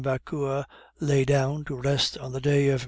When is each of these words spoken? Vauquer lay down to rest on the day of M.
Vauquer 0.03 0.65
lay 0.99 1.23
down 1.25 1.63
to 1.65 1.75
rest 1.75 2.17
on 2.17 2.31
the 2.31 2.41
day 2.41 2.69
of 2.69 2.73
M. 2.79 2.79